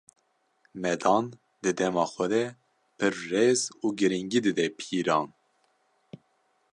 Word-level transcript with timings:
Medan, 0.81 1.25
di 1.61 1.71
dema 1.79 2.05
xwe 2.13 2.25
de 2.33 2.43
pir 2.97 3.13
rêz 3.31 3.61
û 3.83 3.85
girîngî 3.99 4.39
dide 4.45 4.67
pîran. 4.77 5.27